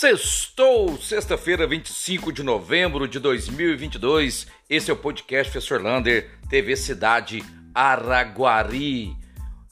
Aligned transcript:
Sextou, 0.00 0.96
sexta-feira, 0.96 1.66
25 1.66 2.32
de 2.32 2.42
novembro 2.42 3.06
de 3.06 3.18
2022. 3.18 4.46
Esse 4.70 4.90
é 4.90 4.94
o 4.94 4.96
podcast 4.96 5.52
Professor 5.52 5.78
Lander, 5.78 6.38
TV 6.48 6.74
Cidade 6.74 7.44
Araguari. 7.74 9.14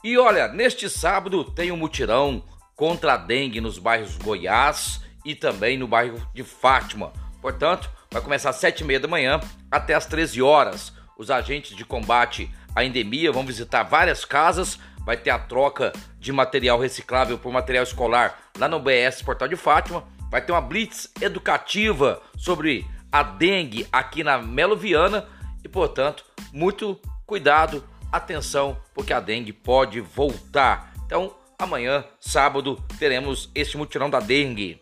E 0.05 0.19
olha, 0.19 0.49
neste 0.49 0.91
sábado 0.91 1.45
tem 1.45 1.73
um 1.73 1.79
mutirão 1.79 2.45
contra 2.77 3.15
a 3.15 3.17
dengue 3.17 3.59
nos 3.59 3.79
bairros 3.79 4.19
Goiás 4.19 5.01
e 5.25 5.35
também 5.35 5.79
no 5.79 5.89
bairro 5.89 6.21
de 6.35 6.45
Fátima. 6.45 7.11
Portanto, 7.41 7.91
vai 8.11 8.21
começar 8.21 8.51
às 8.51 8.61
7h30 8.61 8.99
da 8.99 9.09
manhã 9.09 9.41
até 9.71 9.95
às 9.95 10.05
13 10.05 10.43
horas. 10.43 10.93
Os 11.17 11.31
agentes 11.31 11.75
de 11.75 11.87
combate 11.87 12.51
à 12.77 12.85
endemia 12.85 13.33
vão 13.33 13.47
visitar 13.47 13.83
várias 13.83 14.27
casas 14.27 14.79
vai 15.09 15.17
ter 15.17 15.31
a 15.31 15.39
troca 15.39 15.91
de 16.21 16.31
material 16.31 16.79
reciclável 16.79 17.39
por 17.39 17.51
material 17.51 17.83
escolar 17.83 18.39
lá 18.59 18.69
no 18.69 18.79
BS 18.79 19.23
Portal 19.23 19.49
de 19.49 19.57
Fátima. 19.57 20.05
Vai 20.31 20.41
ter 20.43 20.53
uma 20.53 20.61
blitz 20.61 21.11
educativa 21.21 22.21
sobre 22.37 22.87
a 23.11 23.23
dengue 23.23 23.87
aqui 23.91 24.23
na 24.23 24.39
Melo 24.39 24.77
Viana 24.77 25.27
e, 25.65 25.69
portanto, 25.69 26.25
muito 26.53 27.01
cuidado, 27.27 27.83
atenção, 28.13 28.77
porque 28.95 29.13
a 29.13 29.21
dengue 29.21 29.53
pode 29.53 30.01
voltar. 30.01 30.93
Então, 31.05 31.35
amanhã, 31.59 32.05
sábado, 32.21 32.83
teremos 32.99 33.51
este 33.55 33.77
mutirão 33.77 34.11
da 34.11 34.21
dengue. 34.21 34.81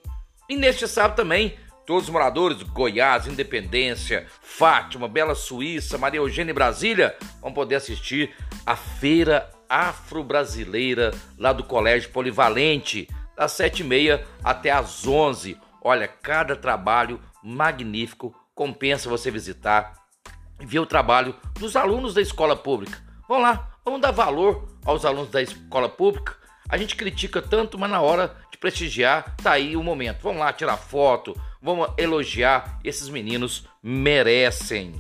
E 0.49 0.57
neste 0.57 0.87
sábado 0.87 1.17
também, 1.17 1.57
todos 1.87 2.05
os 2.05 2.11
moradores 2.11 2.59
de 2.59 2.65
Goiás, 2.65 3.27
Independência, 3.27 4.27
Fátima, 4.43 5.09
Bela 5.09 5.35
Suíça, 5.35 5.97
Maria 5.97 6.19
Eugênia 6.19 6.51
e 6.51 6.55
Brasília 6.55 7.17
vão 7.41 7.53
poder 7.53 7.77
assistir 7.77 8.35
a 8.65 8.75
Feira 8.75 9.49
afro-brasileira 9.69 11.13
lá 11.39 11.53
do 11.53 11.65
Colégio 11.65 12.11
Polivalente, 12.11 13.09
das 13.37 13.53
7h30 13.53 14.23
até 14.43 14.71
às 14.71 15.07
11 15.07 15.59
Olha, 15.89 16.09
cada 16.09 16.57
trabalho 16.57 17.21
magnífico, 17.41 18.35
compensa 18.57 19.09
você 19.09 19.31
visitar 19.31 19.95
e 20.59 20.67
ver 20.67 20.81
o 20.81 20.87
trabalho 20.87 21.33
dos 21.61 21.77
alunos 21.77 22.13
da 22.13 22.21
escola 22.21 22.57
pública. 22.57 23.01
Vamos 23.29 23.45
lá, 23.45 23.71
vamos 23.85 24.01
dar 24.01 24.11
valor 24.11 24.67
aos 24.85 25.05
alunos 25.05 25.31
da 25.31 25.41
escola 25.41 25.89
pública. 25.89 26.35
A 26.69 26.77
gente 26.77 26.97
critica 26.97 27.41
tanto, 27.41 27.79
mas 27.79 27.89
na 27.89 28.01
hora 28.01 28.37
de 28.51 28.59
prestigiar, 28.59 29.37
tá 29.37 29.53
aí 29.53 29.77
o 29.77 29.83
momento. 29.85 30.23
Vamos 30.25 30.41
lá 30.41 30.53
tirar 30.53 30.77
foto, 30.77 31.41
vamos 31.63 31.89
elogiar. 31.97 32.81
Esses 32.83 33.09
meninos 33.09 33.69
merecem. 33.81 34.93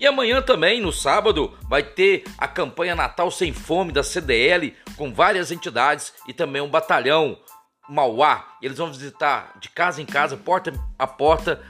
E 0.00 0.06
amanhã 0.06 0.40
também, 0.40 0.80
no 0.80 0.90
sábado, 0.90 1.52
vai 1.68 1.82
ter 1.82 2.24
a 2.38 2.48
campanha 2.48 2.96
Natal 2.96 3.30
Sem 3.30 3.52
Fome 3.52 3.92
da 3.92 4.02
CDL, 4.02 4.74
com 4.96 5.12
várias 5.12 5.52
entidades 5.52 6.14
e 6.26 6.32
também 6.32 6.62
um 6.62 6.70
batalhão 6.70 7.38
Mauá. 7.86 8.56
Eles 8.62 8.78
vão 8.78 8.90
visitar 8.90 9.58
de 9.60 9.68
casa 9.68 10.00
em 10.00 10.06
casa, 10.06 10.38
porta 10.38 10.72
a 10.98 11.06
porta, 11.06 11.60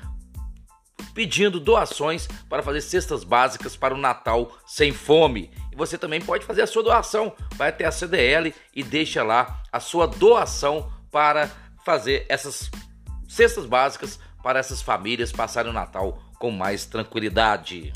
pedindo 1.13 1.59
doações 1.59 2.29
para 2.49 2.63
fazer 2.63 2.83
cestas 2.83 3.25
básicas 3.25 3.77
para 3.77 3.95
o 3.95 3.99
Natal 3.99 4.57
Sem 4.65 4.93
Fome. 4.93 5.51
E 5.73 5.75
você 5.75 5.99
também 5.99 6.21
pode 6.21 6.45
fazer 6.45 6.63
a 6.63 6.69
sua 6.69 6.85
doação. 6.85 7.35
Vai 7.57 7.71
até 7.71 7.85
a 7.85 7.91
CDL 7.91 8.55
e 8.73 8.85
deixa 8.85 9.25
lá 9.25 9.61
a 9.73 9.81
sua 9.81 10.07
doação 10.07 10.89
para 11.11 11.51
fazer 11.85 12.27
essas 12.29 12.71
cestas 13.29 13.67
básicas 13.67 14.21
para 14.41 14.61
essas 14.61 14.81
famílias 14.81 15.33
passarem 15.33 15.73
o 15.73 15.75
Natal 15.75 16.23
com 16.39 16.53
mais 16.53 16.87
tranquilidade. 16.87 17.93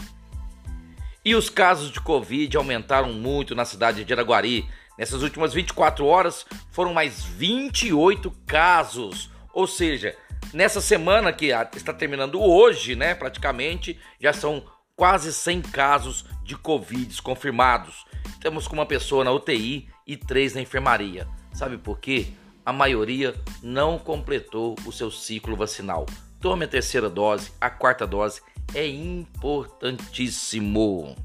E 1.25 1.35
os 1.35 1.49
casos 1.49 1.91
de 1.91 2.01
Covid 2.01 2.55
aumentaram 2.55 3.11
muito 3.15 3.55
na 3.55 3.65
cidade 3.65 4.05
de 4.05 4.13
Araguari. 4.13 4.69
Nessas 4.99 5.23
últimas 5.23 5.55
24 5.55 6.05
horas 6.05 6.45
foram 6.71 6.93
mais 6.93 7.25
28 7.25 8.31
casos. 8.47 9.31
Ou 9.55 9.67
seja, 9.67 10.15
nessa 10.53 10.83
semana 10.83 11.33
que 11.33 11.47
está 11.75 11.95
terminando 11.95 12.39
hoje, 12.43 12.95
né, 12.95 13.15
praticamente, 13.15 13.99
já 14.21 14.35
são 14.35 14.67
quase 14.95 15.33
100 15.33 15.63
casos 15.63 16.27
de 16.45 16.59
Covid 16.59 17.23
confirmados. 17.23 18.05
Temos 18.39 18.69
com 18.69 18.75
uma 18.75 18.85
pessoa 18.85 19.25
na 19.25 19.33
UTI 19.33 19.89
e 20.07 20.19
três 20.19 20.55
na 20.55 20.61
enfermaria. 20.61 21.27
Sabe 21.55 21.79
por 21.79 21.99
quê? 21.99 22.27
A 22.67 22.73
maioria 22.73 23.35
não 23.63 23.99
completou 23.99 24.77
o 24.85 24.93
seu 24.93 25.11
ciclo 25.11 25.57
vacinal. 25.57 26.05
Tome 26.39 26.67
a 26.67 26.69
terceira 26.69 27.09
dose, 27.09 27.51
a 27.59 27.71
quarta 27.71 28.07
dose 28.07 28.43
é 28.73 28.87
importantíssimo. 28.87 31.17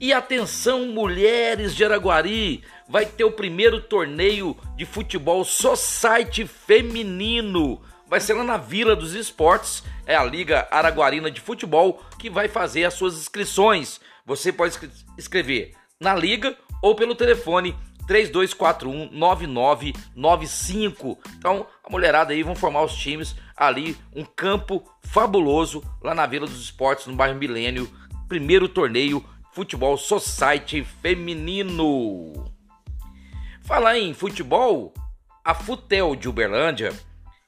E 0.00 0.12
atenção, 0.12 0.86
mulheres 0.86 1.76
de 1.76 1.84
Araguari, 1.84 2.64
vai 2.88 3.06
ter 3.06 3.22
o 3.24 3.30
primeiro 3.30 3.80
torneio 3.80 4.56
de 4.76 4.84
futebol 4.84 5.44
society 5.44 6.44
feminino. 6.46 7.80
Vai 8.08 8.18
ser 8.20 8.34
lá 8.34 8.42
na 8.42 8.56
Vila 8.56 8.96
dos 8.96 9.14
Esportes, 9.14 9.84
é 10.04 10.16
a 10.16 10.24
Liga 10.24 10.66
Araguarina 10.70 11.30
de 11.30 11.40
Futebol 11.40 12.02
que 12.18 12.28
vai 12.28 12.48
fazer 12.48 12.84
as 12.84 12.94
suas 12.94 13.16
inscrições. 13.16 14.00
Você 14.26 14.52
pode 14.52 14.76
escrever 15.16 15.74
na 16.00 16.12
liga 16.14 16.56
ou 16.82 16.96
pelo 16.96 17.14
telefone 17.14 17.76
3241 18.06 19.10
9995. 19.12 21.18
Então, 21.38 21.66
a 21.84 21.90
mulherada 21.90 22.32
aí 22.32 22.42
vão 22.42 22.54
formar 22.54 22.82
os 22.82 22.94
times 22.94 23.34
ali, 23.66 23.96
um 24.14 24.24
campo 24.24 24.82
fabuloso 25.02 25.82
lá 26.02 26.14
na 26.14 26.26
Vila 26.26 26.46
dos 26.46 26.60
Esportes, 26.60 27.06
no 27.06 27.14
bairro 27.14 27.38
Milênio. 27.38 27.90
Primeiro 28.28 28.68
torneio 28.68 29.24
Futebol 29.52 29.96
Society 29.96 30.84
feminino. 31.02 32.32
Falar 33.62 33.98
em 33.98 34.12
futebol, 34.14 34.92
a 35.44 35.54
Futel 35.54 36.16
de 36.16 36.28
Uberlândia 36.28 36.92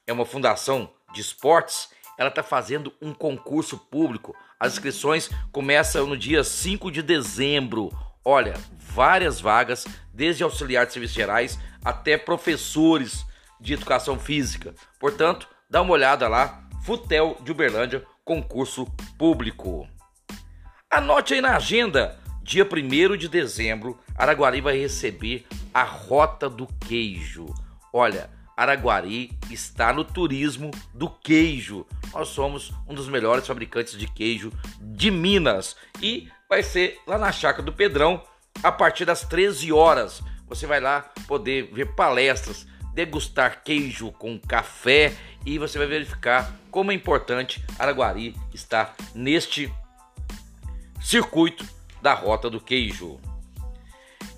é 0.07 0.13
uma 0.13 0.27
fundação 0.27 0.91
de 1.13 1.21
esportes. 1.21 1.89
Ela 2.19 2.29
está 2.29 2.43
fazendo 2.43 2.93
um 3.01 3.13
concurso 3.13 3.77
público. 3.77 4.37
As 4.61 4.75
inscrições 4.75 5.31
começam 5.51 6.07
no 6.07 6.17
dia 6.17 6.45
5 6.45 6.91
de 6.91 7.03
dezembro. 7.03 7.91
Olha, 8.25 8.55
várias 8.79 9.41
vagas, 9.41 9.87
desde 10.13 10.45
auxiliar 10.45 10.87
de 10.87 10.93
serviços 10.93 11.17
gerais 11.17 11.59
até 11.85 12.17
professores 12.17 13.27
de 13.61 13.75
educação 13.75 14.19
física. 14.19 14.75
Portanto, 15.01 15.49
dá 15.75 15.83
uma 15.83 15.95
olhada 15.95 16.29
lá, 16.29 16.63
Futel 16.85 17.37
de 17.41 17.51
Uberlândia, 17.51 18.07
concurso 18.25 18.87
público. 19.19 19.89
Anote 20.89 21.35
aí 21.35 21.41
na 21.41 21.57
agenda, 21.57 22.17
dia 22.45 22.65
1 22.65 23.17
de 23.17 23.29
dezembro, 23.29 23.99
Araguari 24.15 24.61
vai 24.61 24.79
receber 24.79 25.45
a 25.75 25.83
Rota 25.83 26.49
do 26.49 26.69
Queijo. 26.79 27.53
Olha, 27.93 28.31
Araguari 28.57 29.37
está 29.51 29.93
no 29.93 30.05
turismo 30.05 30.71
do 30.95 31.11
queijo. 31.11 31.85
Nós 32.13 32.29
somos 32.29 32.73
um 32.87 32.95
dos 32.95 33.09
melhores 33.09 33.45
fabricantes 33.45 33.99
de 33.99 34.07
queijo 34.07 34.53
de 34.81 35.11
Minas 35.11 35.75
e 36.01 36.29
vai 36.49 36.63
ser 36.63 37.01
lá 37.05 37.19
na 37.19 37.33
Chácara 37.33 37.65
do 37.65 37.73
Pedrão 37.73 38.23
a 38.63 38.71
partir 38.71 39.05
das 39.05 39.25
13 39.25 39.73
horas. 39.73 40.23
Você 40.47 40.69
vai 40.69 40.79
lá 40.79 41.13
poder 41.27 41.69
ver 41.73 41.97
palestras, 41.97 42.65
degustar 42.95 43.63
queijo 43.65 44.13
com 44.13 44.39
café 44.39 45.13
e 45.45 45.59
você 45.59 45.77
vai 45.77 45.87
verificar 45.87 46.55
como 46.71 46.93
é 46.93 46.95
importante 46.95 47.63
Araguari 47.79 48.35
estar 48.55 48.95
neste 49.15 49.73
circuito 51.03 51.67
da 52.01 52.15
Rota 52.15 52.49
do 52.49 52.61
Queijo. 52.61 53.21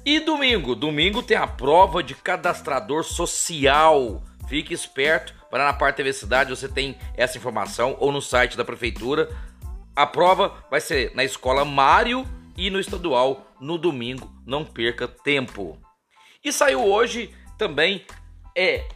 E 0.04 0.20
domingo, 0.20 0.74
domingo 0.74 1.22
tem 1.22 1.36
a 1.36 1.46
prova 1.46 2.02
de 2.02 2.14
cadastrador 2.14 3.04
social. 3.04 4.22
Fique 4.48 4.72
esperto, 4.72 5.34
para 5.50 5.64
na 5.64 5.72
parte 5.72 5.96
TV 5.96 6.12
Cidade 6.12 6.50
você 6.50 6.68
tem 6.68 6.96
essa 7.16 7.36
informação 7.36 7.96
ou 7.98 8.12
no 8.12 8.22
site 8.22 8.56
da 8.56 8.64
prefeitura. 8.64 9.28
A 9.94 10.06
prova 10.06 10.64
vai 10.70 10.80
ser 10.80 11.12
na 11.14 11.24
escola 11.24 11.64
Mário 11.64 12.24
e 12.56 12.70
no 12.70 12.78
estadual 12.78 13.46
no 13.60 13.76
domingo. 13.76 14.32
Não 14.46 14.64
perca 14.64 15.08
tempo. 15.08 15.76
E 16.44 16.52
saiu 16.52 16.84
hoje 16.84 17.34
também 17.58 18.04
é 18.56 18.88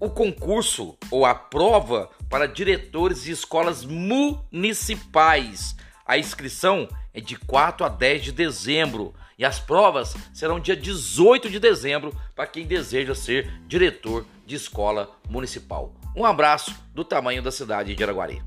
o 0.00 0.08
concurso 0.08 0.96
ou 1.10 1.26
a 1.26 1.34
prova 1.34 2.08
para 2.30 2.48
diretores 2.48 3.22
de 3.22 3.32
escolas 3.32 3.84
municipais. 3.84 5.76
A 6.06 6.16
inscrição 6.16 6.88
é 7.12 7.20
de 7.20 7.36
4 7.36 7.84
a 7.84 7.88
10 7.88 8.24
de 8.24 8.32
dezembro 8.32 9.14
e 9.38 9.44
as 9.44 9.60
provas 9.60 10.16
serão 10.32 10.58
dia 10.58 10.74
18 10.74 11.50
de 11.50 11.60
dezembro 11.60 12.16
para 12.34 12.46
quem 12.46 12.66
deseja 12.66 13.14
ser 13.14 13.60
diretor 13.66 14.24
de 14.46 14.56
escola 14.56 15.10
municipal. 15.28 15.92
Um 16.16 16.24
abraço 16.24 16.74
do 16.94 17.04
tamanho 17.04 17.42
da 17.42 17.52
cidade 17.52 17.94
de 17.94 18.02
Araguari. 18.02 18.42